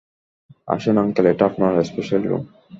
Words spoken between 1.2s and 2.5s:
এটা আপনার special room.